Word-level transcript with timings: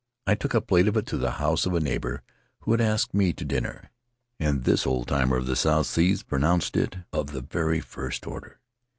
I 0.25 0.33
took 0.33 0.55
a 0.55 0.61
plate 0.61 0.87
of 0.87 0.97
it 0.97 1.05
to 1.05 1.17
the 1.19 1.33
house 1.33 1.67
of 1.67 1.75
a 1.75 1.79
neighbor 1.79 2.23
who 2.61 2.71
had 2.71 2.81
asked 2.81 3.13
me 3.13 3.33
to 3.33 3.45
dinner, 3.45 3.91
and 4.39 4.63
this 4.63 4.87
old 4.87 5.07
timer 5.09 5.37
in 5.37 5.45
the 5.45 5.55
South 5.55 5.85
Seas 5.85 6.23
pronounced 6.23 6.75
it 6.75 6.95
of 7.13 7.33
the 7.33 7.41
very 7.41 7.81
first 7.81 8.25
order. 8.25 8.59